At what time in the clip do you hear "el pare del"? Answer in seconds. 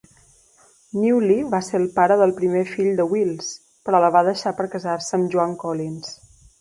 1.81-2.33